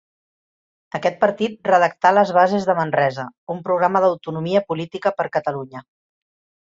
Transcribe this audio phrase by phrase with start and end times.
[0.99, 3.25] Aquest partit redactà les Bases de Manresa,
[3.57, 5.85] un programa d'autonomia política per Catalunya.